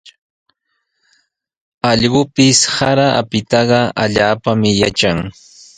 Allqupis 1.89 2.59
sara 2.77 3.07
apitaqa 3.21 3.79
allaapami 4.03 4.71
yatran. 4.81 5.19